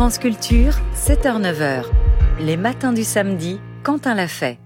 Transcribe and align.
France 0.00 0.16
Culture, 0.16 0.72
7h-9h. 0.96 1.84
Les 2.40 2.56
matins 2.56 2.94
du 2.94 3.04
samedi, 3.04 3.60
Quentin 3.82 4.14
l'a 4.14 4.28
fait. 4.28 4.58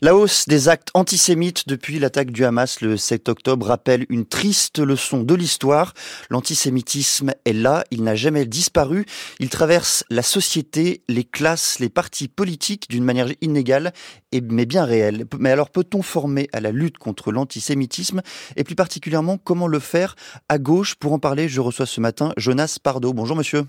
La 0.00 0.14
hausse 0.14 0.46
des 0.46 0.68
actes 0.68 0.90
antisémites 0.94 1.66
depuis 1.66 1.98
l'attaque 1.98 2.30
du 2.30 2.44
Hamas 2.44 2.80
le 2.82 2.96
7 2.96 3.28
octobre 3.28 3.66
rappelle 3.66 4.06
une 4.10 4.26
triste 4.26 4.78
leçon 4.78 5.24
de 5.24 5.34
l'histoire. 5.34 5.92
L'antisémitisme 6.30 7.32
est 7.44 7.52
là, 7.52 7.82
il 7.90 8.04
n'a 8.04 8.14
jamais 8.14 8.46
disparu. 8.46 9.06
Il 9.40 9.48
traverse 9.48 10.04
la 10.08 10.22
société, 10.22 11.02
les 11.08 11.24
classes, 11.24 11.80
les 11.80 11.88
partis 11.88 12.28
politiques 12.28 12.88
d'une 12.88 13.02
manière 13.02 13.32
inégale, 13.40 13.92
mais 14.40 14.66
bien 14.66 14.84
réelle. 14.84 15.24
Mais 15.40 15.50
alors 15.50 15.70
peut-on 15.70 16.02
former 16.02 16.48
à 16.52 16.60
la 16.60 16.70
lutte 16.70 16.98
contre 16.98 17.32
l'antisémitisme? 17.32 18.22
Et 18.54 18.62
plus 18.62 18.76
particulièrement 18.76 19.36
comment 19.36 19.66
le 19.66 19.80
faire 19.80 20.14
à 20.48 20.58
gauche? 20.58 20.94
Pour 20.94 21.12
en 21.12 21.18
parler, 21.18 21.48
je 21.48 21.60
reçois 21.60 21.86
ce 21.86 22.00
matin 22.00 22.32
Jonas 22.36 22.78
Pardo. 22.80 23.12
Bonjour 23.12 23.34
monsieur. 23.36 23.66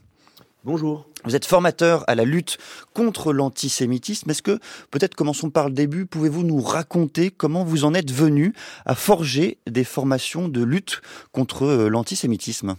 Bonjour. 0.68 1.06
Vous 1.24 1.34
êtes 1.34 1.46
formateur 1.46 2.04
à 2.08 2.16
la 2.16 2.26
lutte 2.26 2.58
contre 2.94 3.32
l'antisémitisme. 3.32 4.30
Est-ce 4.30 4.42
que, 4.42 4.60
peut-être 4.92 5.16
commençons 5.16 5.50
par 5.50 5.70
le 5.70 5.74
début, 5.74 6.06
pouvez-vous 6.06 6.44
nous 6.44 6.60
raconter 6.60 7.32
comment 7.32 7.64
vous 7.64 7.86
en 7.86 7.94
êtes 7.94 8.12
venu 8.12 8.52
à 8.86 8.94
forger 8.94 9.60
des 9.66 9.86
formations 9.86 10.50
de 10.50 10.62
lutte 10.62 11.02
contre 11.32 11.64
euh, 11.64 11.88
l'antisémitisme? 11.88 12.76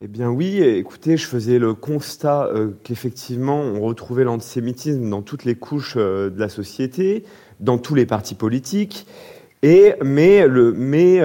Eh 0.00 0.08
bien 0.08 0.30
oui, 0.30 0.62
écoutez, 0.62 1.18
je 1.18 1.26
faisais 1.26 1.58
le 1.58 1.74
constat 1.74 2.46
euh, 2.46 2.70
qu'effectivement 2.82 3.60
on 3.60 3.82
retrouvait 3.82 4.24
l'antisémitisme 4.24 5.10
dans 5.10 5.20
toutes 5.20 5.44
les 5.44 5.54
couches 5.54 5.96
euh, 5.98 6.30
de 6.30 6.40
la 6.40 6.48
société, 6.48 7.26
dans 7.60 7.76
tous 7.76 7.94
les 7.94 8.06
partis 8.06 8.34
politiques, 8.34 9.06
et, 9.62 9.96
mais, 10.02 10.48
le, 10.48 10.72
mais 10.72 11.16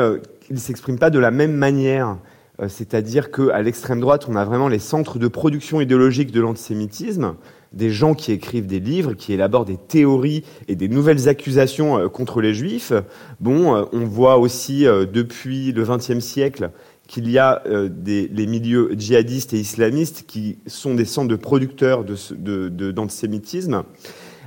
il 0.49 0.55
ne 0.55 0.59
s'exprime 0.59 0.99
pas 0.99 1.11
de 1.11 1.19
la 1.19 1.31
même 1.31 1.53
manière. 1.53 2.17
Euh, 2.61 2.67
c'est-à-dire 2.69 3.31
qu'à 3.31 3.61
l'extrême 3.61 3.99
droite, 3.99 4.27
on 4.29 4.35
a 4.35 4.45
vraiment 4.45 4.67
les 4.67 4.79
centres 4.79 5.19
de 5.19 5.27
production 5.27 5.81
idéologique 5.81 6.31
de 6.31 6.41
l'antisémitisme, 6.41 7.35
des 7.73 7.89
gens 7.89 8.13
qui 8.13 8.31
écrivent 8.31 8.67
des 8.67 8.79
livres, 8.79 9.13
qui 9.13 9.33
élaborent 9.33 9.65
des 9.65 9.77
théories 9.77 10.43
et 10.67 10.75
des 10.75 10.89
nouvelles 10.89 11.29
accusations 11.29 11.97
euh, 11.97 12.09
contre 12.09 12.41
les 12.41 12.53
juifs. 12.53 12.93
Bon, 13.39 13.75
euh, 13.75 13.83
on 13.93 14.05
voit 14.05 14.37
aussi 14.37 14.83
depuis 14.83 15.71
le 15.71 15.83
XXe 15.83 16.19
siècle 16.19 16.71
qu'il 17.07 17.29
y 17.29 17.37
a 17.37 17.61
des, 17.89 18.29
les 18.29 18.47
milieux 18.47 18.91
djihadistes 18.97 19.53
et 19.53 19.59
islamistes 19.59 20.23
qui 20.27 20.59
sont 20.65 20.93
des 20.93 21.03
centres 21.03 21.27
de 21.27 21.35
producteurs 21.35 22.05
d'antisémitisme, 22.05 23.71
de, 23.71 23.83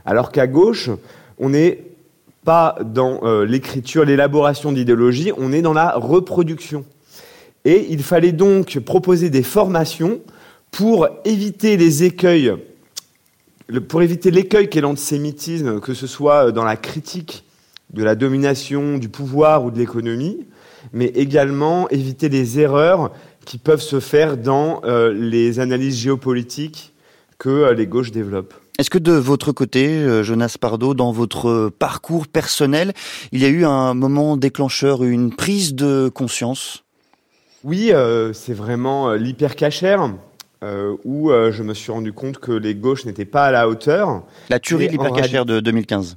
alors 0.06 0.32
qu'à 0.32 0.46
gauche, 0.46 0.88
on 1.36 1.50
n'est 1.50 1.84
pas 2.42 2.78
dans 2.82 3.20
l'écriture, 3.42 4.06
l'élaboration 4.06 4.72
d'idéologie, 4.72 5.30
on 5.36 5.52
est 5.52 5.60
dans 5.60 5.74
la 5.74 5.92
reproduction. 5.92 6.86
Et 7.64 7.86
il 7.90 8.02
fallait 8.02 8.32
donc 8.32 8.78
proposer 8.80 9.30
des 9.30 9.42
formations 9.42 10.20
pour 10.70 11.08
éviter 11.24 11.76
les 11.76 12.04
écueils, 12.04 12.52
pour 13.88 14.02
éviter 14.02 14.30
l'écueil 14.30 14.68
qu'est 14.68 14.80
l'antisémitisme, 14.80 15.80
que 15.80 15.94
ce 15.94 16.06
soit 16.06 16.52
dans 16.52 16.64
la 16.64 16.76
critique 16.76 17.44
de 17.92 18.02
la 18.02 18.14
domination, 18.14 18.98
du 18.98 19.08
pouvoir 19.08 19.64
ou 19.64 19.70
de 19.70 19.78
l'économie, 19.78 20.46
mais 20.92 21.06
également 21.06 21.88
éviter 21.90 22.28
les 22.28 22.58
erreurs 22.58 23.12
qui 23.44 23.58
peuvent 23.58 23.80
se 23.80 24.00
faire 24.00 24.36
dans 24.36 24.80
euh, 24.84 25.12
les 25.12 25.60
analyses 25.60 25.98
géopolitiques 25.98 26.92
que 27.38 27.48
euh, 27.48 27.74
les 27.74 27.86
gauches 27.86 28.10
développent. 28.10 28.54
Est-ce 28.78 28.90
que 28.90 28.98
de 28.98 29.12
votre 29.12 29.52
côté, 29.52 29.86
euh, 29.86 30.22
Jonas 30.24 30.56
Pardo, 30.60 30.94
dans 30.94 31.12
votre 31.12 31.70
parcours 31.78 32.26
personnel, 32.26 32.92
il 33.30 33.40
y 33.40 33.44
a 33.44 33.48
eu 33.48 33.64
un 33.64 33.94
moment 33.94 34.36
déclencheur, 34.36 35.04
une 35.04 35.34
prise 35.34 35.74
de 35.74 36.08
conscience? 36.08 36.83
Oui, 37.64 37.92
euh, 37.92 38.32
c'est 38.34 38.52
vraiment 38.52 39.10
euh, 39.10 39.16
l'hypercachère. 39.16 40.12
Euh, 40.62 40.96
où 41.04 41.30
je 41.30 41.62
me 41.62 41.74
suis 41.74 41.92
rendu 41.92 42.14
compte 42.14 42.38
que 42.38 42.50
les 42.50 42.74
gauches 42.74 43.04
n'étaient 43.04 43.26
pas 43.26 43.44
à 43.44 43.50
la 43.50 43.68
hauteur. 43.68 44.22
La 44.48 44.58
tuerie 44.58 44.86
de 44.86 44.92
l'hypercachère 44.92 45.44
de 45.44 45.60
2015. 45.60 46.16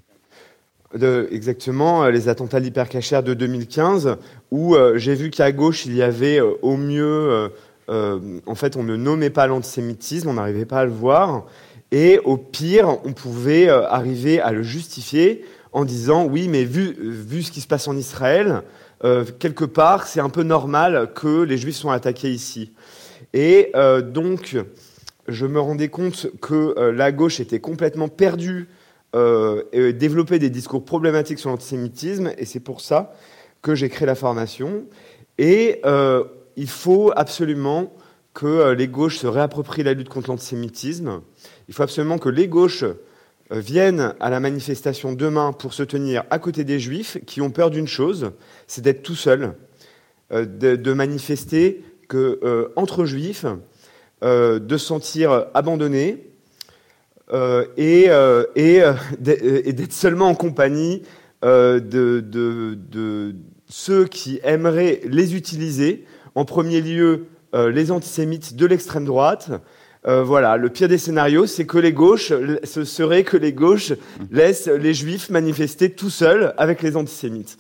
De, 0.96 1.28
exactement, 1.34 2.06
les 2.06 2.30
attentats 2.30 2.62
de 2.62 2.64
l'hypercachère 2.64 3.24
de 3.24 3.34
2015, 3.34 4.16
où 4.52 4.78
j'ai 4.96 5.16
vu 5.16 5.32
qu'à 5.32 5.52
gauche, 5.52 5.86
il 5.86 5.94
y 5.96 6.02
avait 6.02 6.40
au 6.40 6.78
mieux, 6.78 7.52
en 7.90 8.56
fait, 8.56 8.78
on 8.78 8.84
ne 8.84 8.96
nommait 8.96 9.32
pas 9.32 9.48
l'antisémitisme, 9.48 10.30
on 10.30 10.36
n'arrivait 10.36 10.64
pas 10.64 10.80
à 10.80 10.86
le 10.86 10.92
voir, 10.92 11.46
et 11.92 12.22
au 12.24 12.38
pire, 12.38 13.00
on 13.04 13.12
pouvait 13.12 13.68
arriver 13.68 14.40
à 14.40 14.54
le 14.54 14.64
justifier 14.64 15.44
en 15.74 15.84
disant, 15.84 16.24
oui, 16.24 16.48
mais 16.48 16.64
vu, 16.64 16.96
vu 16.98 17.44
ce 17.44 17.52
qui 17.52 17.60
se 17.60 17.68
passe 17.68 17.90
en 17.90 17.98
Israël, 17.98 18.64
euh, 19.04 19.26
quelque 19.40 19.66
part, 19.66 20.08
c'est 20.08 20.20
un 20.20 20.30
peu 20.30 20.44
normal 20.44 21.12
que 21.14 21.44
les 21.44 21.58
juifs 21.58 21.76
soient 21.76 21.94
attaqués 21.94 22.32
ici. 22.32 22.74
Et 23.34 23.72
euh, 23.76 24.02
donc, 24.02 24.58
je 25.28 25.46
me 25.46 25.60
rendais 25.60 25.90
compte 25.90 26.28
que 26.42 26.74
euh, 26.78 26.92
la 26.92 27.12
gauche 27.12 27.40
était 27.40 27.60
complètement 27.60 28.08
perdue 28.08 28.68
et 29.72 29.94
développait 29.94 30.38
des 30.38 30.52
discours 30.52 30.86
problématiques 30.86 31.40
sur 31.40 31.50
l'antisémitisme, 31.50 32.34
et 32.38 32.46
c'est 32.46 32.60
pour 32.60 32.82
ça 32.82 33.14
que 33.64 33.74
j'ai 33.74 33.90
créé 33.90 34.06
la 34.06 34.14
formation. 34.14 34.84
Et 35.40 35.82
il 36.56 36.68
faut 36.68 37.12
absolument 37.16 37.92
que 38.36 38.74
les 38.74 38.88
gauches 38.88 39.18
se 39.18 39.26
réapproprient 39.26 39.82
la 39.82 39.94
lutte 39.94 40.10
contre 40.10 40.30
l'antisémitisme. 40.30 41.22
Il 41.68 41.74
faut 41.74 41.82
absolument 41.82 42.20
que 42.20 42.30
les 42.30 42.48
gauches 42.48 42.86
viennent 43.52 44.14
à 44.20 44.30
la 44.30 44.40
manifestation 44.40 45.14
demain 45.14 45.54
pour 45.54 45.74
se 45.74 45.84
tenir 45.84 46.24
à 46.30 46.40
côté 46.40 46.64
des 46.64 46.80
juifs 46.80 47.18
qui 47.26 47.42
ont 47.42 47.50
peur 47.50 47.70
d'une 47.70 47.88
chose, 47.88 48.32
c'est 48.68 48.82
d'être 48.82 49.04
tout 49.04 49.16
seul, 49.16 49.54
euh, 50.32 50.46
de, 50.46 50.94
manifester 50.94 51.84
que 52.08 52.40
euh, 52.44 52.70
entre 52.76 53.06
juifs, 53.06 53.46
de 54.22 54.60
se 54.68 54.78
sentir 54.78 55.46
abandonné 55.54 56.26
et, 57.78 58.10
d'être 59.20 59.94
seulement 59.94 60.30
en 60.30 60.36
compagnie 60.36 61.04
de, 61.44 63.36
ceux 63.70 64.06
qui 64.06 64.40
aimeraient 64.44 65.02
les 65.06 65.36
utiliser, 65.36 66.06
en 66.34 66.46
premier 66.46 66.82
lieu 66.82 67.28
les 67.54 67.92
antisémites 67.92 68.56
de 68.56 68.66
l'extrême 68.66 69.06
droite, 69.06 69.52
euh, 70.06 70.24
voilà, 70.24 70.58
le 70.58 70.70
pire 70.70 70.88
des 70.88 70.98
scénarios, 70.98 71.48
c'est 71.48 71.66
que 71.66 71.78
les 71.78 71.94
gauches, 71.94 72.32
ce 72.64 72.84
serait 72.84 73.24
que 73.24 73.38
les 73.38 73.54
gauches 73.54 73.94
laissent 74.32 74.68
les 74.68 74.94
juifs 74.94 75.30
manifester 75.30 75.92
tout 75.92 76.10
seuls 76.10 76.54
avec 76.58 76.82
les 76.82 76.96
antisémites. 76.96 77.58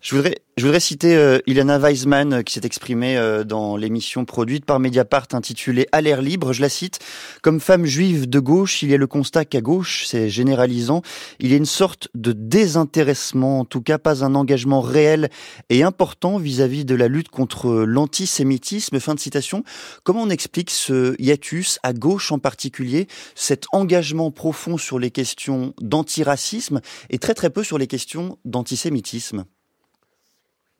Je 0.00 0.14
voudrais, 0.14 0.36
je 0.58 0.64
voudrais 0.64 0.80
citer 0.80 1.14
euh, 1.14 1.38
Ilana 1.46 1.78
Weisman 1.78 2.32
euh, 2.32 2.42
qui 2.42 2.54
s'est 2.54 2.64
exprimée 2.64 3.16
euh, 3.16 3.44
dans 3.44 3.76
l'émission 3.76 4.24
produite 4.24 4.64
par 4.64 4.80
Mediapart 4.80 5.28
intitulée 5.32 5.86
À 5.92 6.00
l'air 6.00 6.20
libre. 6.20 6.52
Je 6.52 6.60
la 6.60 6.68
cite. 6.68 6.98
Comme 7.42 7.60
femme 7.60 7.84
juive 7.84 8.28
de 8.28 8.40
gauche, 8.40 8.82
il 8.82 8.90
y 8.90 8.94
a 8.94 8.96
le 8.96 9.06
constat 9.06 9.44
qu'à 9.44 9.60
gauche, 9.60 10.04
c'est 10.06 10.28
généralisant, 10.28 11.02
il 11.38 11.50
y 11.52 11.54
a 11.54 11.56
une 11.56 11.64
sorte 11.64 12.08
de 12.14 12.32
désintéressement, 12.32 13.60
en 13.60 13.64
tout 13.64 13.82
cas 13.82 13.98
pas 13.98 14.24
un 14.24 14.34
engagement 14.34 14.80
réel 14.80 15.28
et 15.70 15.84
important 15.84 16.38
vis-à-vis 16.38 16.84
de 16.84 16.96
la 16.96 17.06
lutte 17.06 17.28
contre 17.28 17.84
l'antisémitisme. 17.84 18.98
Fin 18.98 19.14
de 19.14 19.20
citation. 19.20 19.62
Comment 20.02 20.22
on 20.22 20.30
explique 20.30 20.70
ce 20.70 21.14
hiatus 21.22 21.78
à 21.84 21.92
gauche 21.92 22.32
en 22.32 22.40
particulier, 22.40 23.06
cet 23.36 23.66
engagement 23.72 24.32
profond 24.32 24.76
sur 24.76 24.98
les 24.98 25.12
questions 25.12 25.72
d'antiracisme 25.80 26.80
et 27.10 27.18
très 27.18 27.34
très 27.34 27.50
peu 27.50 27.62
sur 27.62 27.78
les 27.78 27.86
questions 27.86 28.38
d'antisémitisme? 28.44 29.44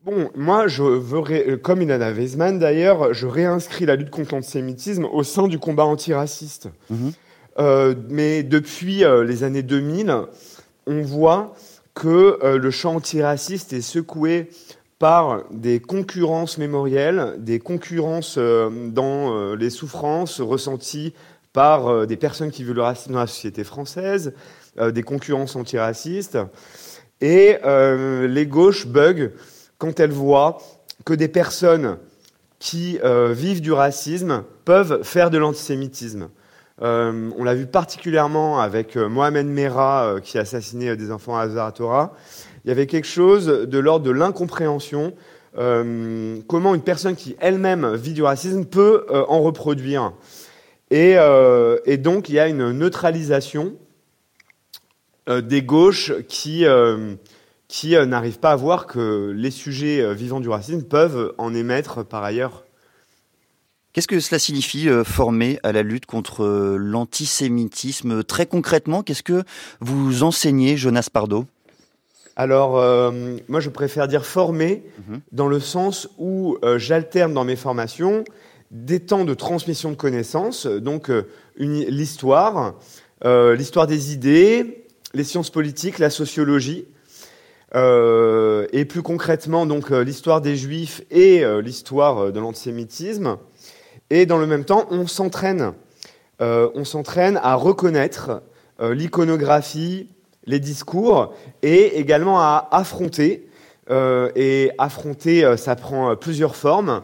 Bon, 0.05 0.29
moi, 0.33 0.67
je 0.67 0.81
veux, 0.81 1.57
comme 1.57 1.81
Ilana 1.81 2.11
Weizmann 2.13 2.57
d'ailleurs, 2.57 3.13
je 3.13 3.27
réinscris 3.27 3.85
la 3.85 3.97
lutte 3.97 4.09
contre 4.09 4.33
l'antisémitisme 4.33 5.03
au 5.03 5.23
sein 5.23 5.47
du 5.47 5.59
combat 5.59 5.83
antiraciste. 5.83 6.69
Mhm. 6.89 7.11
Euh, 7.59 7.95
mais 8.07 8.43
depuis 8.43 9.03
euh, 9.03 9.25
les 9.25 9.43
années 9.43 9.61
2000, 9.61 10.15
on 10.87 11.01
voit 11.01 11.53
que 11.95 12.39
euh, 12.41 12.57
le 12.57 12.71
champ 12.71 12.95
antiraciste 12.95 13.73
est 13.73 13.81
secoué 13.81 14.49
par 14.99 15.43
des 15.51 15.81
concurrences 15.81 16.57
mémorielles, 16.57 17.35
des 17.37 17.59
concurrences 17.59 18.37
dans 18.37 19.55
les 19.55 19.69
souffrances 19.69 20.41
ressenties 20.41 21.13
par 21.53 22.05
des 22.05 22.17
personnes 22.17 22.51
qui 22.51 22.65
vivent 22.65 22.75
le 22.75 22.81
racisme 22.81 23.13
dans 23.13 23.19
la 23.19 23.27
société 23.27 23.63
française, 23.63 24.33
des 24.77 25.03
concurrences 25.03 25.55
antiracistes. 25.55 26.37
Et 27.21 27.55
les 27.63 28.45
gauches 28.45 28.87
bug 28.87 29.31
quand 29.79 29.99
elle 29.99 30.11
voit 30.11 30.59
que 31.05 31.13
des 31.15 31.29
personnes 31.29 31.97
qui 32.59 32.99
euh, 33.03 33.33
vivent 33.33 33.61
du 33.61 33.71
racisme 33.71 34.43
peuvent 34.65 35.01
faire 35.03 35.31
de 35.31 35.37
l'antisémitisme. 35.37 36.29
Euh, 36.81 37.29
on 37.37 37.43
l'a 37.43 37.55
vu 37.55 37.65
particulièrement 37.65 38.59
avec 38.59 38.95
euh, 38.95 39.09
Mohamed 39.09 39.47
Merah 39.47 40.17
qui 40.21 40.37
a 40.37 40.41
assassiné 40.41 40.95
des 40.95 41.11
enfants 41.11 41.37
à 41.37 41.47
Zaratora. 41.49 42.13
Il 42.63 42.67
y 42.67 42.71
avait 42.71 42.87
quelque 42.87 43.07
chose 43.07 43.47
de 43.47 43.79
l'ordre 43.79 44.05
de 44.05 44.11
l'incompréhension. 44.11 45.13
comment 45.55 46.75
une 46.75 46.83
personne 46.83 47.15
qui 47.15 47.35
elle-même 47.39 47.95
vit 47.95 48.13
du 48.13 48.21
racisme 48.21 48.65
peut 48.65 49.05
en 49.09 49.41
reproduire. 49.41 50.13
Et, 50.91 51.15
et, 51.85 51.97
donc 51.97 52.29
il 52.29 52.35
y 52.35 52.39
a 52.39 52.47
une 52.47 52.71
neutralisation 52.71 53.73
des 55.27 55.61
gauches 55.63 56.13
qui 56.27 56.65
qui 57.69 57.95
euh, 57.95 58.05
n'arrivent 58.05 58.39
pas 58.39 58.51
à 58.51 58.55
voir 58.57 58.87
que 58.87 59.31
les 59.33 59.51
sujets 59.51 60.01
euh, 60.01 60.13
vivant 60.13 60.41
du 60.41 60.49
racisme 60.49 60.83
peuvent 60.83 61.33
en 61.37 61.53
émettre 61.53 62.03
par 62.03 62.25
ailleurs. 62.25 62.65
Qu'est-ce 63.93 64.07
que 64.07 64.19
cela 64.19 64.37
signifie 64.37 64.87
former 65.03 65.59
à 65.63 65.71
la 65.71 65.81
lutte 65.81 66.05
contre 66.05 66.45
l'antisémitisme? 66.77 68.23
Très 68.23 68.45
concrètement, 68.45 69.01
qu'est-ce 69.01 69.23
que 69.23 69.43
vous 69.79 70.21
enseignez, 70.21 70.77
Jonas 70.77 71.09
Pardo? 71.11 71.45
Alors, 72.35 72.73
moi, 73.47 73.59
je 73.59 73.69
préfère 73.69 74.07
dire 74.07 74.27
former 74.27 74.83
mhm. 75.07 75.21
dans 75.31 75.47
le 75.47 75.59
sens 75.59 76.07
où 76.19 76.59
j'alterne 76.77 77.33
dans 77.33 77.43
mes 77.43 77.55
formations 77.55 78.23
des 78.69 78.99
temps 78.99 79.25
de 79.25 79.33
transmission 79.33 79.89
de 79.89 79.95
connaissances, 79.95 80.67
donc 80.67 81.11
l'histoire, 81.57 82.75
l'histoire 83.25 83.87
des 83.87 84.13
idées, 84.13 84.85
les 85.15 85.23
sciences 85.23 85.49
politiques, 85.49 85.97
la 85.97 86.11
sociologie, 86.11 86.85
euh, 87.75 88.67
et 88.73 88.85
plus 88.85 89.03
concrètement 89.03 89.67
donc 89.67 89.91
euh, 89.91 90.03
l'histoire 90.03 90.41
des 90.41 90.55
Juifs 90.55 91.03
et 91.11 91.43
euh, 91.43 91.61
l'histoire 91.61 92.31
de 92.31 92.39
l'antisémitisme. 92.39 93.37
Et 94.09 94.25
dans 94.25 94.39
le 94.39 94.47
même 94.47 94.65
temps, 94.65 94.87
on 94.89 95.05
s'entraîne, 95.05 95.73
on 96.39 96.83
s'entraîne 96.83 97.39
à 97.43 97.53
reconnaître 97.53 98.41
l'iconographie, 98.81 100.09
les 100.45 100.59
discours, 100.59 101.35
et 101.61 101.99
également 101.99 102.39
à 102.39 102.67
affronter. 102.71 103.47
et 103.91 104.71
affronter, 104.79 105.57
ça 105.57 105.75
prend 105.75 106.15
plusieurs 106.15 106.55
formes. 106.55 107.03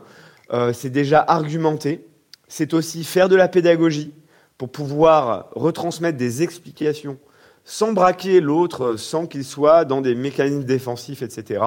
c'est 0.73 0.89
déjà 0.89 1.23
argumenter, 1.27 2.07
c'est 2.47 2.73
aussi 2.73 3.03
faire 3.03 3.29
de 3.29 3.35
la 3.35 3.47
pédagogie 3.47 4.15
pour 4.57 4.71
pouvoir 4.71 5.49
retransmettre 5.53 6.17
des 6.17 6.41
explications 6.41 7.19
sans 7.65 7.93
braquer 7.93 8.39
l'autre, 8.39 8.95
sans 8.95 9.25
qu'il 9.25 9.43
soit 9.43 9.85
dans 9.85 10.01
des 10.01 10.15
mécanismes 10.15 10.63
défensifs, 10.63 11.23
etc., 11.23 11.63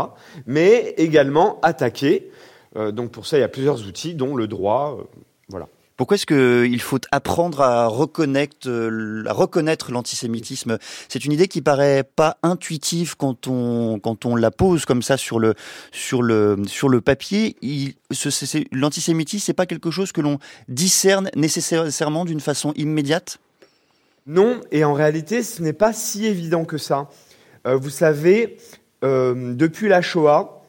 mais 0.46 0.94
également 0.96 1.58
attaquer. 1.60 2.30
Euh, 2.76 2.92
donc 2.92 3.10
pour 3.10 3.26
ça, 3.26 3.36
il 3.36 3.40
y 3.40 3.44
a 3.44 3.48
plusieurs 3.48 3.86
outils, 3.86 4.14
dont 4.14 4.36
le 4.36 4.46
droit. 4.46 4.98
Euh, 5.00 5.04
voilà. 5.48 5.66
Pourquoi 5.96 6.14
est-ce 6.14 6.26
qu'il 6.26 6.80
faut 6.80 7.00
apprendre 7.10 7.60
à 7.60 7.88
reconnaître, 7.88 8.68
euh, 8.68 9.24
l'antisémitisme? 9.88 10.78
C'est 11.08 11.24
une 11.24 11.32
idée 11.32 11.48
qui 11.48 11.60
paraît 11.60 12.04
pas 12.04 12.36
intuitive 12.44 13.16
quand 13.16 13.48
on, 13.48 13.98
quand 13.98 14.24
on 14.24 14.36
la 14.36 14.52
pose 14.52 14.84
comme 14.84 15.02
ça 15.02 15.16
sur 15.16 15.40
le, 15.40 15.54
sur 15.90 16.22
le, 16.22 16.62
sur 16.68 16.88
le 16.88 17.00
papier. 17.00 17.56
L'antisémitisme, 18.70 19.44
c'est 19.44 19.52
pas 19.52 19.66
quelque 19.66 19.90
chose 19.90 20.12
que 20.12 20.20
l'on 20.20 20.38
discerne 20.68 21.30
nécessairement 21.34 22.24
d'une 22.24 22.40
façon 22.40 22.72
immédiate? 22.76 23.40
Non, 24.28 24.60
et 24.70 24.84
en 24.84 24.92
réalité, 24.92 25.42
ce 25.42 25.62
n'est 25.62 25.72
pas 25.72 25.94
si 25.94 26.26
évident 26.26 26.66
que 26.66 26.76
ça. 26.76 27.08
Euh, 27.66 27.76
vous 27.76 27.88
savez, 27.88 28.58
euh, 29.02 29.54
depuis 29.54 29.88
la 29.88 30.02
Shoah, 30.02 30.62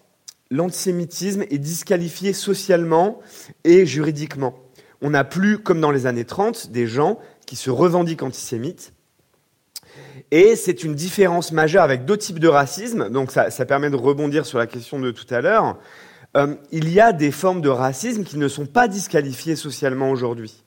l'antisémitisme 0.50 1.44
est 1.44 1.58
disqualifié 1.58 2.32
socialement 2.32 3.20
et 3.66 3.86
juridiquement. 3.86 4.56
On 5.02 5.10
n'a 5.10 5.26
plus, 5.26 5.60
comme 5.60 5.82
dans 5.82 5.92
les 5.92 6.06
années 6.06 6.24
30, 6.24 6.72
des 6.72 6.88
gens 6.88 7.20
qui 7.46 7.58
se 7.58 7.70
revendiquent 7.70 8.24
antisémites. 8.24 8.94
Et 10.32 10.56
c'est 10.56 10.86
une 10.86 10.96
différence 10.96 11.52
majeure 11.52 11.84
avec 11.84 12.06
d'autres 12.06 12.24
types 12.24 12.40
de 12.40 12.48
racisme, 12.48 13.10
donc 13.10 13.30
ça, 13.30 13.50
permet 13.66 13.90
de 13.90 13.98
rebondir 13.98 14.46
sur 14.46 14.58
la 14.58 14.68
question 14.68 15.00
de 15.00 15.12
tout 15.12 15.32
à 15.34 15.42
l'heure. 15.42 15.78
Euh, 16.38 16.56
il 16.72 16.88
y 16.90 17.02
a 17.02 17.12
des 17.12 17.32
formes 17.32 17.60
de 17.60 17.70
racisme 17.70 18.24
qui 18.24 18.38
ne 18.38 18.48
sont 18.48 18.68
pas 18.68 18.88
disqualifiées 18.88 19.58
socialement 19.58 20.12
aujourd'hui. 20.12 20.64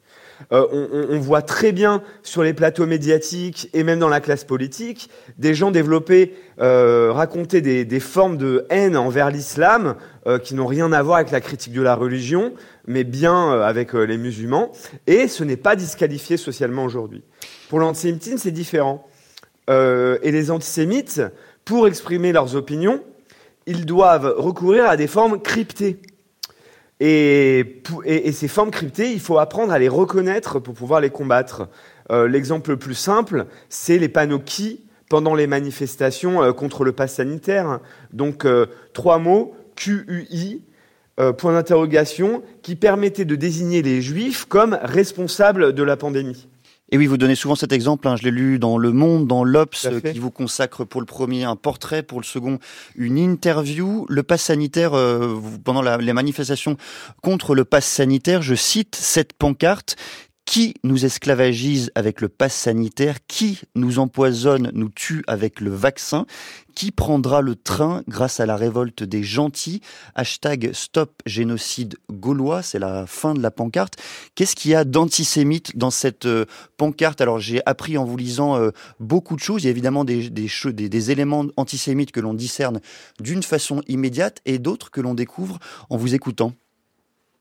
Euh, 0.51 1.07
on, 1.09 1.19
voit 1.19 1.41
très 1.41 1.71
bien 1.71 2.01
sur 2.21 2.43
les 2.43 2.53
plateaux 2.53 2.85
médiatiques 2.85 3.69
et 3.73 3.83
même 3.83 3.99
dans 3.99 4.09
la 4.09 4.19
classe 4.19 4.43
politique 4.43 5.09
des 5.37 5.53
gens 5.53 5.71
développer, 5.71 6.33
euh, 6.59 7.11
raconter 7.11 7.61
des, 7.61 7.99
formes 7.99 8.37
de 8.37 8.65
haine 8.69 8.97
envers 8.97 9.31
l'islam 9.31 9.95
euh, 10.27 10.39
qui 10.39 10.55
n'ont 10.55 10.65
rien 10.65 10.91
à 10.91 11.01
voir 11.01 11.17
avec 11.17 11.31
la 11.31 11.41
critique 11.41 11.73
de 11.73 11.81
la 11.81 11.95
religion, 11.95 12.53
mais 12.87 13.03
bien 13.03 13.61
avec 13.61 13.93
les 13.93 14.17
musulmans. 14.17 14.71
Et 15.07 15.27
ce 15.27 15.43
n'est 15.43 15.57
pas 15.57 15.75
disqualifié 15.75 16.37
socialement 16.37 16.83
aujourd'hui. 16.83 17.23
Pour 17.69 17.79
l'antisémitisme, 17.79 18.37
c'est 18.37 18.51
différent. 18.51 19.07
et 19.69 20.31
les 20.31 20.51
antisémites, 20.51 21.21
pour 21.65 21.87
exprimer 21.87 22.31
leurs 22.33 22.55
opinions, 22.55 23.01
ils 23.65 23.85
doivent 23.85 24.33
recourir 24.37 24.85
à 24.85 24.97
des 24.97 25.07
formes 25.07 25.41
cryptées. 25.41 25.99
Et, 26.99 27.81
ces 28.31 28.47
formes 28.47 28.71
cryptées, 28.71 29.11
il 29.11 29.19
faut 29.19 29.37
apprendre 29.37 29.73
à 29.73 29.79
les 29.79 29.89
reconnaître 29.89 30.59
pour 30.59 30.73
pouvoir 30.73 31.01
les 31.01 31.09
combattre. 31.09 31.69
Euh, 32.11 32.27
l'exemple 32.27 32.71
le 32.71 32.77
plus 32.77 32.95
simple, 32.95 33.45
c'est 33.69 33.97
les 33.97 34.09
panneaux 34.09 34.39
qui 34.39 34.81
pendant 35.09 35.35
les 35.35 35.47
manifestations 35.47 36.41
euh, 36.41 36.53
contre 36.53 36.83
le 36.83 36.91
pass 36.91 37.15
sanitaire. 37.15 37.79
Donc 38.13 38.45
euh, 38.45 38.67
trois 38.93 39.19
mots, 39.19 39.55
QUI, 39.75 40.63
point 41.37 41.53
d'interrogation, 41.53 42.41
qui 42.63 42.75
permettaient 42.75 43.25
de 43.25 43.35
désigner 43.35 43.83
les 43.83 44.01
juifs 44.01 44.45
comme 44.45 44.79
responsables 44.81 45.73
de 45.73 45.83
la 45.83 45.95
pandémie. 45.95 46.47
Et 46.91 46.97
oui, 46.97 47.07
vous 47.07 47.17
donnez 47.17 47.35
souvent 47.35 47.55
cet 47.55 47.71
exemple, 47.71 48.07
hein, 48.07 48.15
je 48.17 48.23
l'ai 48.23 48.31
lu 48.31 48.59
dans 48.59 48.77
Le 48.77 48.91
Monde, 48.91 49.25
dans 49.25 49.43
l'Obs, 49.43 49.87
qui 50.11 50.19
vous 50.19 50.31
consacre 50.31 50.83
pour 50.83 51.01
le 51.01 51.05
premier 51.07 51.43
un 51.43 51.55
portrait, 51.55 52.03
pour 52.03 52.19
le 52.19 52.25
second 52.25 52.59
une 52.95 53.17
interview. 53.17 54.05
Le 54.09 54.21
pass 54.21 54.43
sanitaire, 54.43 54.93
euh, 54.93 55.39
pendant 55.63 55.81
les 55.81 56.13
manifestations 56.13 56.77
contre 57.21 57.55
le 57.55 57.65
pass 57.65 57.85
sanitaire, 57.85 58.41
je 58.41 58.53
cite 58.53 58.95
cette 58.95 59.33
pancarte 59.33 59.95
qui 60.45 60.75
nous 60.83 61.05
esclavagise 61.05 61.91
avec 61.95 62.21
le 62.21 62.29
pass 62.29 62.53
sanitaire, 62.53 63.17
qui 63.27 63.61
nous 63.75 63.99
empoisonne, 63.99 64.71
nous 64.73 64.89
tue 64.89 65.23
avec 65.27 65.61
le 65.61 65.71
vaccin, 65.71 66.25
qui 66.75 66.91
prendra 66.91 67.41
le 67.41 67.55
train 67.55 68.03
grâce 68.07 68.39
à 68.39 68.45
la 68.45 68.55
révolte 68.55 69.03
des 69.03 69.23
gentils, 69.23 69.81
hashtag 70.15 70.71
stop 70.73 71.21
génocide 71.25 71.95
gaulois, 72.11 72.61
c'est 72.61 72.79
la 72.79 73.05
fin 73.07 73.33
de 73.33 73.41
la 73.41 73.51
pancarte. 73.51 73.95
Qu'est-ce 74.35 74.55
qu'il 74.55 74.71
y 74.71 74.75
a 74.75 74.83
d'antisémite 74.83 75.77
dans 75.77 75.91
cette 75.91 76.25
euh, 76.25 76.45
pancarte? 76.77 77.21
Alors 77.21 77.39
j'ai 77.39 77.61
appris 77.65 77.97
en 77.97 78.05
vous 78.05 78.17
lisant 78.17 78.57
euh, 78.57 78.71
beaucoup 78.99 79.35
de 79.35 79.41
choses, 79.41 79.63
il 79.63 79.65
y 79.65 79.69
a 79.69 79.71
évidemment 79.71 80.03
des, 80.03 80.29
des, 80.29 81.11
éléments 81.11 81.45
antisémites 81.57 82.11
que 82.11 82.19
l'on 82.19 82.33
discerne 82.33 82.81
d'une 83.19 83.43
façon 83.43 83.81
immédiate 83.87 84.39
et 84.45 84.59
d'autres 84.59 84.91
que 84.91 85.01
l'on 85.01 85.13
découvre 85.13 85.59
en 85.89 85.97
vous 85.97 86.15
écoutant. 86.15 86.53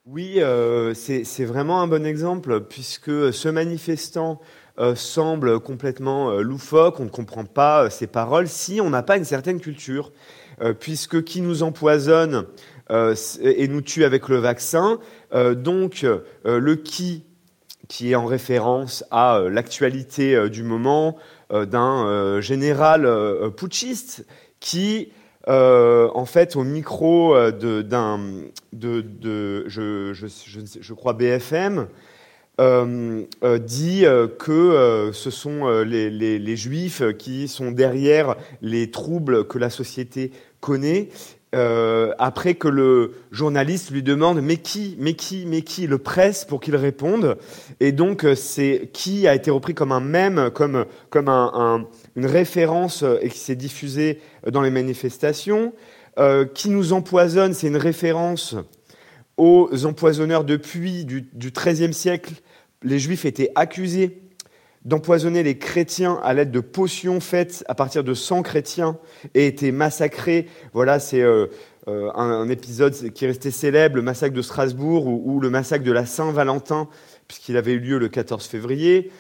Oui, 0.05 0.41
euh, 0.41 0.95
c'est 0.95 1.45
vraiment 1.45 1.81
un 1.81 1.87
bon 1.87 2.05
exemple, 2.05 2.63
puisque 2.63 3.33
ce 3.33 3.49
manifestant 3.49 4.41
euh, 4.81 4.97
semble 4.97 5.61
complètement 5.61 6.31
euh, 6.31 6.41
loufoque, 6.43 6.99
on 6.99 7.05
ne 7.05 7.09
comprend 7.09 7.45
pas 7.45 7.89
ses 7.89 8.09
paroles, 8.09 8.49
si 8.49 8.81
on 8.81 8.91
n'a 8.91 9.05
pas 9.05 9.17
une 9.17 9.25
certaine 9.25 9.61
culture, 9.61 10.13
puisque 10.81 11.25
qui 11.25 11.41
nous 11.41 11.63
empoisonne 11.65 12.47
et 13.41 13.67
nous 13.69 13.81
tue 13.81 14.05
avec 14.05 14.29
le 14.29 14.37
vaccin, 14.37 15.01
donc 15.33 16.07
le 16.45 16.75
qui, 16.77 17.25
qui 17.89 18.13
est 18.13 18.15
en 18.15 18.27
référence 18.27 19.03
à 19.11 19.41
l'actualité 19.51 20.49
du 20.51 20.63
moment 20.63 21.17
d'un 21.51 22.41
général 22.41 23.09
putschiste, 23.57 24.25
qui 24.61 25.13
euh, 25.49 26.09
en 26.15 26.25
fait, 26.25 26.57
au 26.57 26.65
micro 26.65 27.35
euh, 27.35 27.83
d'un, 27.83 28.21
je, 28.73 30.93
crois 30.93 31.13
BFM, 31.15 31.89
euh, 32.61 33.25
dit 33.59 34.05
que 34.39 35.11
ce 35.13 35.31
sont 35.31 35.83
les, 35.83 36.57
Juifs 36.57 37.03
qui 37.19 37.49
sont 37.49 37.73
derrière 37.73 38.37
les 38.61 38.91
troubles 38.91 39.47
que 39.47 39.59
la 39.59 39.71
société 39.71 40.33
connaît. 40.61 41.09
après 42.19 42.55
que 42.55 42.69
le 42.69 43.15
journaliste 43.31 43.91
lui 43.91 44.03
demande 44.03 44.41
mais 44.41 44.59
qui, 44.59 44.97
mais 44.99 45.15
qui, 45.15 45.45
mais 45.47 45.63
qui 45.63 45.87
le 45.87 45.99
presse 45.99 46.45
pour 46.45 46.61
qu'il 46.61 46.77
réponde. 46.77 47.37
Et 47.81 47.93
donc 47.93 48.27
c'est 48.37 48.91
qui 48.93 49.27
a 49.27 49.35
été 49.35 49.51
repris 49.51 49.75
comme 49.75 49.93
un 49.93 50.01
mème, 50.01 50.51
comme, 50.55 50.85
un 51.15 51.87
une 52.17 52.27
référence 52.27 53.03
euh, 53.03 53.19
et 53.23 53.29
qui 53.29 53.39
s'est 53.39 53.57
diffusée 53.57 54.21
euh, 54.47 54.51
dans 54.51 54.63
les 54.63 54.71
manifestations. 54.71 55.73
Euh, 56.19 56.45
qui 56.45 56.69
nous 56.69 56.93
empoisonne, 56.93 57.55
c'est 57.55 57.69
une 57.69 57.77
référence 57.77 58.55
aux 59.39 59.87
empoisonneurs 59.87 60.45
depuis 60.45 61.07
du, 61.07 61.31
XIIIe 61.35 61.95
siècle. 61.95 62.35
Les 62.83 62.99
Juifs 62.99 63.25
étaient 63.25 63.51
accusés 63.55 64.19
d'empoisonner 64.85 65.43
les 65.43 65.57
chrétiens 65.57 66.21
à 66.23 66.35
l'aide 66.35 66.51
de 66.51 66.61
potions 66.61 67.21
faites 67.21 67.65
à 67.67 67.75
partir 67.75 68.05
de 68.05 68.13
sang 68.13 68.43
chrétiens 68.43 68.99
et 69.33 69.47
étaient 69.47 69.73
massacrés. 69.73 70.49
Voilà, 70.75 70.99
c'est 70.99 71.25
un, 71.87 72.49
épisode 72.51 72.93
qui 73.13 73.25
est 73.25 73.29
resté 73.29 73.51
célèbre, 73.51 73.97
le 73.97 74.03
massacre 74.03 74.35
de 74.35 74.43
Strasbourg 74.43 75.07
ou, 75.07 75.23
ou 75.25 75.41
le 75.41 75.49
massacre 75.49 75.85
de 75.85 75.93
la 75.93 76.05
Saint-Valentin, 76.05 76.89
puisqu'il 77.27 77.57
avait 77.57 77.73
eu 77.73 77.79
lieu 77.79 77.99
le 77.99 78.09
14 78.09 78.45
février. 78.45 79.11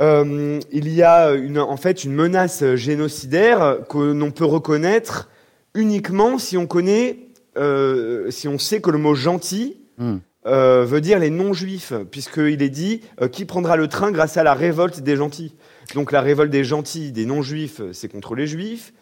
Euh, 0.00 0.60
il 0.72 0.88
y 0.92 1.02
a 1.02 1.32
une, 1.32 1.58
en 1.58 1.76
fait 1.76 2.04
une 2.04 2.12
menace 2.12 2.74
génocidaire 2.74 3.78
que 3.88 3.98
l'on 3.98 4.30
peut 4.30 4.44
reconnaître 4.44 5.30
uniquement 5.74 6.38
si 6.38 6.56
on 6.56 6.66
connaît, 6.66 7.18
euh, 7.56 8.30
si 8.30 8.48
on 8.48 8.58
sait 8.58 8.80
que 8.80 8.90
le 8.90 8.98
mot 8.98 9.14
gentil 9.14 9.78
hmm. 9.98 10.16
euh, 10.46 10.84
veut 10.84 11.00
dire 11.00 11.18
les 11.18 11.30
non-juifs, 11.30 11.94
puisqu'il 12.10 12.62
est 12.62 12.68
dit 12.68 13.00
qui 13.32 13.44
prendra 13.44 13.76
le 13.76 13.88
train 13.88 14.10
grâce 14.10 14.36
à 14.36 14.42
la 14.42 14.54
révolte 14.54 15.00
des 15.00 15.16
gentils. 15.16 15.54
Donc 15.94 16.12
la 16.12 16.20
révolte 16.20 16.50
des 16.50 16.64
gentils, 16.64 17.12
des 17.12 17.24
non-juifs, 17.24 17.80
c'est 17.92 18.08
contre 18.08 18.34
les 18.34 18.46
juifs, 18.46 18.92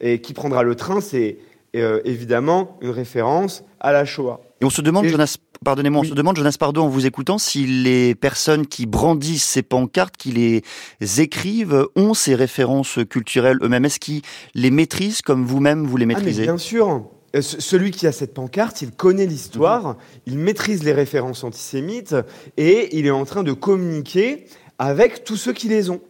et 0.00 0.20
qui 0.20 0.34
prendra 0.34 0.62
le 0.62 0.74
train, 0.74 1.00
c'est 1.00 1.38
évidemment 1.74 2.78
une 2.82 2.90
référence 2.90 3.64
à 3.80 3.92
la 3.92 4.04
Shoah. 4.04 4.40
Et 4.60 4.64
on 4.64 4.70
se 4.70 4.80
demande, 4.80 5.06
Jonas, 5.06 5.38
pardonnez-moi, 5.64 6.02
on 6.02 6.04
se 6.04 6.14
demande, 6.14 6.36
Jonas 6.36 6.54
Pardo, 6.56 6.82
en 6.82 6.88
vous 6.88 7.04
écoutant, 7.04 7.36
si 7.38 7.66
les 7.66 8.14
personnes 8.14 8.66
qui 8.66 8.86
brandissent 8.86 9.44
ces 9.44 9.62
pancartes, 9.62 10.16
qui 10.16 10.30
les 10.30 11.20
écrivent, 11.20 11.86
ont 11.96 12.14
ces 12.14 12.36
références 12.36 13.00
culturelles 13.10 13.58
eux-mêmes. 13.62 13.84
Est-ce 13.84 13.98
qu'ils 13.98 14.22
les 14.54 14.70
maîtrisent 14.70 15.20
comme 15.20 15.44
vous-même 15.44 15.84
vous 15.84 15.96
les 15.96 16.04
ah, 16.04 16.08
maîtrisez? 16.08 16.42
Bien 16.44 16.58
sûr. 16.58 17.08
Euh, 17.34 17.40
celui 17.40 17.90
qui 17.90 18.06
a 18.06 18.12
cette 18.12 18.34
pancarte, 18.34 18.82
il 18.82 18.92
connaît 18.92 19.26
l'histoire, 19.26 19.88
mhm. 19.88 19.96
il 20.26 20.38
maîtrise 20.38 20.84
les 20.84 20.92
références 20.92 21.44
antisémites 21.44 22.14
et 22.56 22.96
il 22.96 23.06
est 23.06 23.10
en 23.10 23.24
train 23.24 23.42
de 23.42 23.52
communiquer 23.52 24.44
avec 24.78 25.24
tous 25.24 25.36
ceux 25.36 25.52
qui 25.52 25.68
les 25.68 25.90
ont. 25.90 26.00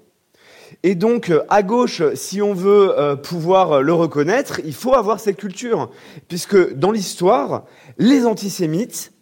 Et 0.82 0.94
donc, 0.94 1.30
euh, 1.30 1.42
à 1.48 1.62
gauche, 1.62 2.02
si 2.14 2.42
on 2.42 2.54
veut 2.54 2.98
euh, 2.98 3.16
pouvoir 3.16 3.82
le 3.82 3.92
reconnaître, 3.92 4.60
il 4.64 4.74
faut 4.74 4.94
avoir 4.94 5.20
cette 5.20 5.36
culture. 5.36 5.90
Puisque 6.28 6.74
dans 6.74 6.90
l'histoire, 6.90 7.64
les 7.98 8.26
antisémites 8.26 9.12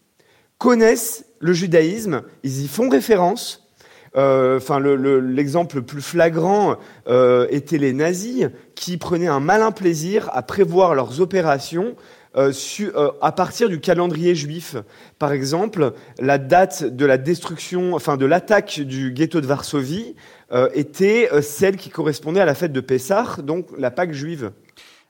connaissent 0.58 1.24
le 1.38 1.52
judaïsme, 1.52 2.22
ils 2.42 2.64
y 2.64 2.68
font 2.68 2.88
référence. 2.88 3.66
Enfin, 4.12 4.80
l'exemple 4.80 5.76
le, 5.76 5.82
plus 5.82 6.02
flagrant 6.02 6.76
était 7.06 7.78
les 7.78 7.92
nazis 7.92 8.48
qui 8.74 8.96
prenaient 8.96 9.28
un 9.28 9.38
malin 9.38 9.70
plaisir 9.70 10.28
à 10.32 10.42
prévoir 10.42 10.96
leurs 10.96 11.20
opérations 11.20 11.94
euh, 12.36 12.52
euh, 12.80 13.10
à 13.20 13.32
partir 13.32 13.68
du 13.68 13.80
calendrier 13.80 14.36
juif. 14.36 14.76
Par 15.18 15.32
exemple, 15.32 15.94
la 16.20 16.38
date 16.38 16.84
de 16.84 17.04
la 17.04 17.18
destruction, 17.18 17.96
de 17.96 18.26
l'attaque 18.26 18.80
du 18.80 19.10
ghetto 19.10 19.40
de 19.40 19.46
Varsovie 19.46 20.14
euh, 20.52 20.68
était 20.74 21.28
celle 21.42 21.76
qui 21.76 21.90
correspondait 21.90 22.40
à 22.40 22.44
la 22.44 22.54
fête 22.54 22.72
de 22.72 22.80
Pessah, 22.80 23.36
donc 23.42 23.66
la 23.76 23.90
Pâque 23.90 24.12
juive. 24.12 24.52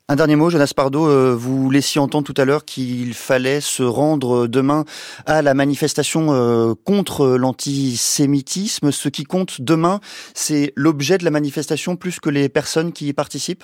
Un 0.09 0.17
dernier 0.17 0.35
mot, 0.35 0.50
Jonas 0.50 0.73
Pardo, 0.75 1.37
vous 1.37 1.71
laissiez 1.71 2.00
entendre 2.00 2.27
tout 2.27 2.41
à 2.41 2.45
l'heure 2.45 2.65
qu'il 2.65 3.15
fallait 3.15 3.61
se 3.61 3.85
rendre 3.85 4.49
demain 4.49 4.85
à 5.25 5.41
la 5.41 5.55
manifestation 5.55 6.75
contre 6.85 7.29
l'antisémitisme. 7.29 8.91
Ce 8.91 9.09
qui 9.09 9.23
compte 9.23 9.61
demain, 9.61 10.00
c'est 10.35 10.73
l'objet 10.75 11.17
de 11.17 11.25
la 11.25 11.31
manifestation 11.31 11.95
plus 11.95 12.19
que 12.19 12.29
les 12.29 12.49
personnes 12.49 12.93
qui 12.93 13.07
y 13.07 13.12
participent? 13.12 13.62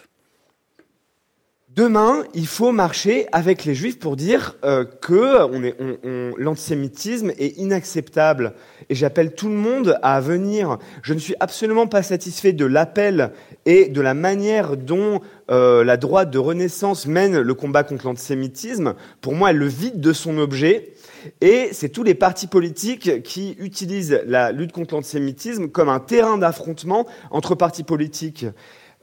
Demain, 1.76 2.24
il 2.32 2.46
faut 2.46 2.72
marcher 2.72 3.26
avec 3.32 3.66
les 3.66 3.74
juifs 3.74 3.98
pour 3.98 4.16
dire 4.16 4.56
euh, 4.64 4.86
que 4.86 5.42
on 5.44 6.32
l'antisémitisme 6.38 7.32
est 7.38 7.58
inacceptable. 7.58 8.54
Et 8.88 8.94
j'appelle 8.94 9.34
tout 9.34 9.50
le 9.50 9.56
monde 9.56 9.98
à 10.02 10.22
venir. 10.22 10.78
Je 11.02 11.12
ne 11.12 11.18
suis 11.18 11.34
absolument 11.38 11.86
pas 11.86 12.02
satisfait 12.02 12.54
de 12.54 12.64
l'appel 12.64 13.30
et 13.66 13.90
de 13.90 14.00
la 14.00 14.14
manière 14.14 14.78
dont 14.78 15.20
euh, 15.50 15.84
la 15.84 15.98
droite 15.98 16.30
de 16.30 16.38
Renaissance 16.38 17.06
mène 17.06 17.38
le 17.38 17.54
combat 17.54 17.84
contre 17.84 18.06
l'antisémitisme. 18.06 18.94
Pour 19.20 19.34
moi, 19.34 19.50
elle 19.50 19.58
le 19.58 19.66
vide 19.66 20.00
de 20.00 20.14
son 20.14 20.38
objet. 20.38 20.94
Et 21.42 21.68
c'est 21.72 21.90
tous 21.90 22.04
les 22.04 22.14
partis 22.14 22.46
politiques 22.46 23.22
qui 23.22 23.54
utilisent 23.58 24.22
la 24.24 24.50
lutte 24.50 24.72
contre 24.72 24.94
l'antisémitisme 24.94 25.68
comme 25.68 25.90
un 25.90 26.00
terrain 26.00 26.38
d'affrontement 26.38 27.06
entre 27.30 27.54
partis 27.54 27.84
politiques. 27.84 28.46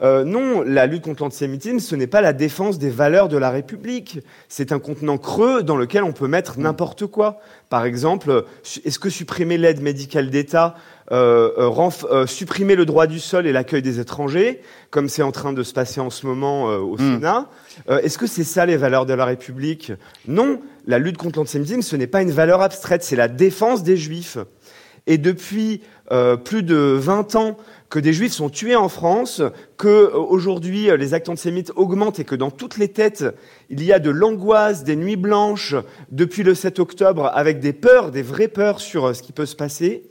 Euh, 0.04 0.26
non, 0.26 0.62
la 0.64 0.86
lutte 0.86 1.04
contre 1.04 1.24
l'antisémitisme, 1.24 1.80
ce 1.80 1.96
n'est 1.96 2.08
pas 2.08 2.20
la 2.20 2.34
défense 2.34 2.78
des 2.78 2.90
valeurs 2.90 3.30
de 3.30 3.38
la 3.38 3.50
République. 3.50 4.20
C'est 4.50 4.74
un 4.74 4.80
contenant 4.80 5.18
creux 5.18 5.64
dans 5.64 5.78
lequel 5.78 6.04
on 6.04 6.12
peut 6.12 6.28
mettre 6.28 6.60
n'importe 6.60 7.06
quoi. 7.06 7.40
Par 7.70 7.86
exemple, 7.86 8.46
est-ce 8.84 9.00
que 9.00 9.10
supprimer 9.10 9.58
l'aide 9.58 9.82
médicale 9.82 10.30
d'État, 10.30 10.76
euh, 11.12 11.72
euh, 12.12 12.28
supprimer 12.28 12.76
le 12.76 12.86
droit 12.86 13.08
du 13.08 13.20
sol 13.20 13.48
et 13.48 13.54
l'accueil 13.54 13.82
des 13.82 14.02
étrangers, 14.02 14.62
comme 14.90 15.08
c'est 15.08 15.24
en 15.24 15.32
train 15.32 15.54
de 15.54 15.64
se 15.64 15.74
passer 15.74 16.02
en 16.02 16.10
ce 16.10 16.28
moment 16.28 16.66
au 16.66 16.96
hmm. 16.96 17.16
Sénat, 17.16 17.50
est-ce 17.88 18.18
que 18.18 18.28
c'est 18.28 18.44
ça 18.44 18.66
les 18.66 18.78
valeurs 18.78 19.06
de 19.06 19.14
la 19.14 19.26
République? 19.26 19.94
Non, 20.28 20.60
la 20.86 21.00
lutte 21.00 21.18
contre 21.18 21.40
l'antisémitisme, 21.40 21.82
ce 21.82 21.96
n'est 21.96 22.08
pas 22.08 22.22
une 22.22 22.32
valeur 22.32 22.62
abstraite, 22.62 23.04
c'est 23.04 23.16
la 23.16 23.30
défense 23.30 23.84
des 23.84 23.96
juifs. 23.96 24.38
Et 25.08 25.18
depuis 25.18 25.82
plus 26.44 26.64
de 26.64 26.76
20 26.76 27.36
ans, 27.36 27.58
que 27.94 28.00
des 28.00 28.12
juifs 28.12 28.34
sont 28.34 28.50
tués 28.50 28.76
en 28.76 28.90
France, 28.90 29.44
que 29.78 29.88
euh, 29.88 30.18
aujourd'hui 30.18 30.90
euh, 30.90 30.98
les 30.98 31.14
actes 31.14 31.30
antisémites 31.30 31.72
augmentent 31.76 32.20
et 32.20 32.24
que 32.24 32.34
dans 32.34 32.50
toutes 32.50 32.80
les 32.80 32.88
têtes, 32.88 33.24
il 33.70 33.84
y 33.84 33.94
a 33.94 34.00
de 34.00 34.10
l'angoisse, 34.10 34.84
des 34.84 34.96
nuits 34.96 35.16
blanches 35.16 35.76
depuis 36.10 36.42
le 36.42 36.56
7 36.56 36.80
octobre 36.80 37.30
avec 37.36 37.60
des 37.60 37.72
peurs, 37.72 38.10
des 38.10 38.24
vraies 38.24 38.48
peurs 38.48 38.80
sur 38.80 39.06
euh, 39.06 39.14
ce 39.14 39.22
qui 39.22 39.32
peut 39.32 39.46
se 39.46 39.56
passer. 39.56 40.10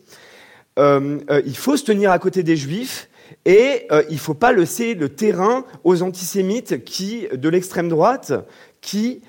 il 0.79 1.57
faut 1.57 1.77
se 1.77 1.85
tenir 1.85 2.13
à 2.13 2.21
côté 2.21 2.45
des 2.45 2.57
juifs 2.57 3.09
et 3.45 3.89
il 4.09 4.15
ne 4.15 4.19
faut 4.19 4.33
pas 4.35 4.53
laisser 4.53 4.95
le 4.95 5.09
terrain 5.09 5.65
aux 5.83 6.03
antisémites 6.03 6.85
qui, 6.85 7.27
de 7.35 7.49
l'extrême 7.49 7.89
droite 7.89 8.33
qui 8.81 9.21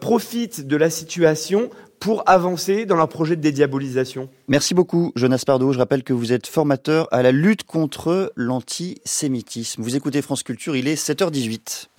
profitent 0.00 0.66
de 0.66 0.76
la 0.76 0.88
situation 0.88 1.68
pour 2.00 2.22
avancer 2.26 2.86
dans 2.86 2.96
leur 2.96 3.08
projet 3.08 3.36
de 3.36 3.42
dédiabolisation. 3.42 4.30
Merci 4.48 4.74
beaucoup, 4.74 5.12
Jonas 5.14 5.42
Pardo. 5.46 5.72
Je 5.72 5.78
rappelle 5.78 6.02
que 6.02 6.14
vous 6.14 6.32
êtes 6.32 6.46
formateur 6.46 7.06
à 7.12 7.22
la 7.22 7.30
lutte 7.30 7.64
contre 7.64 8.32
l'antisémitisme. 8.34 9.82
Vous 9.82 9.96
écoutez 9.96 10.22
France 10.22 10.42
Culture, 10.42 10.74
il 10.74 10.88
est 10.88 10.94
7h18. 10.94 11.89